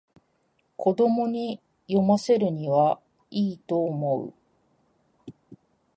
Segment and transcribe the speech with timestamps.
[0.77, 4.33] 子供に読ませるにはいいと思う